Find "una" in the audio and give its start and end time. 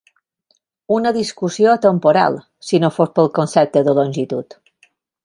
0.95-1.11